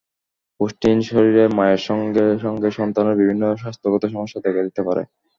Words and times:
পুষ্টিহীন 0.59 0.99
শরীরে 1.09 1.43
মায়ের 1.57 1.81
সঙ্গে 1.89 2.25
সঙ্গে 2.45 2.69
সন্তানের 2.77 3.19
বিভিন্ন 3.21 3.43
স্বাস্থ্যগত 3.55 4.03
সমস্যা 4.07 4.39
দেখা 4.45 4.61
দিতে 4.67 4.81
পারে। 4.87 5.01